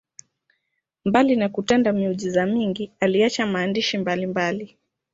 [1.05, 4.77] Mbali na kutenda miujiza mingi, aliacha maandishi mbalimbali.